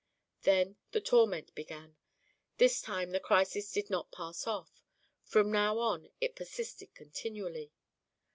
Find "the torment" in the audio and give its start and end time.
0.93-1.53